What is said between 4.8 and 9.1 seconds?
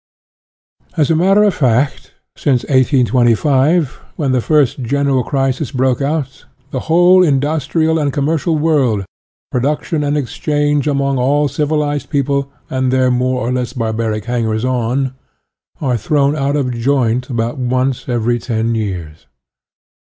general crisis broke out, the whole industrial and commercial world,